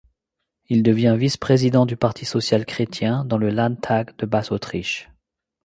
Il 0.67 0.81
devient 0.81 1.13
vice-président 1.15 1.85
du 1.85 1.95
parti 1.95 2.25
social 2.25 2.65
chrétien 2.65 3.23
dans 3.23 3.37
le 3.37 3.51
Landtag 3.51 4.15
de 4.17 4.25
Basse-Autriche. 4.25 5.11